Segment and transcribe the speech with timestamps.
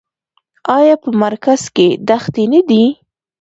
[0.77, 2.83] آیا په مرکز کې دښتې نه دي؟